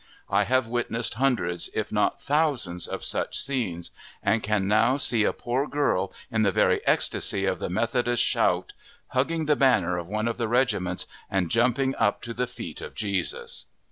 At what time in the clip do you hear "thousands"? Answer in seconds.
2.19-2.87